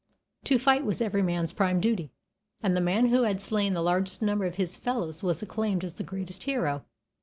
To 0.45 0.57
fight 0.57 0.83
was 0.83 0.99
every 0.99 1.21
man's 1.21 1.53
prime 1.53 1.79
duty, 1.79 2.11
and 2.63 2.75
the 2.75 2.81
man 2.81 3.09
who 3.09 3.21
had 3.21 3.39
slain 3.39 3.73
the 3.73 3.83
largest 3.83 4.19
number 4.19 4.45
of 4.45 4.55
his 4.55 4.75
fellows 4.75 5.21
was 5.21 5.43
acclaimed 5.43 5.83
as 5.83 5.93
the 5.93 6.03
greatest 6.03 6.41
hero. 6.41 6.83